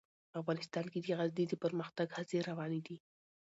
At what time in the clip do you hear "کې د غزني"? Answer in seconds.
0.91-1.45